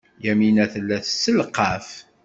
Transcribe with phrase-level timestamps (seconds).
[0.25, 1.87] Yamina tella tesselqaf.